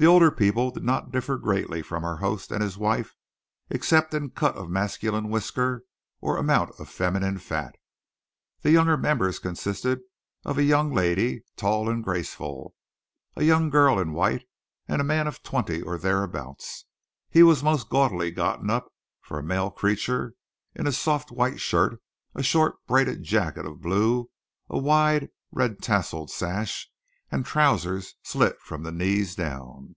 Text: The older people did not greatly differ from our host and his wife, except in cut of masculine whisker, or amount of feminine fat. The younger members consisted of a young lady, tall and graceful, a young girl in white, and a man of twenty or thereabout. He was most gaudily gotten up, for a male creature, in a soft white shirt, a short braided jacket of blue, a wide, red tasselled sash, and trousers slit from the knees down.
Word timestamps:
The 0.00 0.06
older 0.06 0.30
people 0.30 0.70
did 0.70 0.84
not 0.84 1.10
greatly 1.10 1.78
differ 1.80 1.88
from 1.88 2.04
our 2.04 2.18
host 2.18 2.52
and 2.52 2.62
his 2.62 2.78
wife, 2.78 3.16
except 3.68 4.14
in 4.14 4.30
cut 4.30 4.54
of 4.54 4.70
masculine 4.70 5.28
whisker, 5.28 5.82
or 6.20 6.36
amount 6.36 6.70
of 6.78 6.88
feminine 6.88 7.38
fat. 7.38 7.74
The 8.62 8.70
younger 8.70 8.96
members 8.96 9.40
consisted 9.40 9.98
of 10.44 10.56
a 10.56 10.62
young 10.62 10.92
lady, 10.94 11.42
tall 11.56 11.88
and 11.90 12.04
graceful, 12.04 12.76
a 13.34 13.42
young 13.42 13.70
girl 13.70 13.98
in 13.98 14.12
white, 14.12 14.44
and 14.86 15.00
a 15.00 15.04
man 15.04 15.26
of 15.26 15.42
twenty 15.42 15.82
or 15.82 15.98
thereabout. 15.98 16.60
He 17.28 17.42
was 17.42 17.64
most 17.64 17.88
gaudily 17.88 18.30
gotten 18.30 18.70
up, 18.70 18.92
for 19.20 19.40
a 19.40 19.42
male 19.42 19.72
creature, 19.72 20.34
in 20.76 20.86
a 20.86 20.92
soft 20.92 21.32
white 21.32 21.58
shirt, 21.58 22.00
a 22.36 22.42
short 22.44 22.76
braided 22.86 23.24
jacket 23.24 23.66
of 23.66 23.80
blue, 23.80 24.30
a 24.70 24.78
wide, 24.78 25.30
red 25.50 25.80
tasselled 25.82 26.30
sash, 26.30 26.88
and 27.30 27.44
trousers 27.44 28.14
slit 28.22 28.58
from 28.58 28.84
the 28.84 28.90
knees 28.92 29.34
down. 29.34 29.94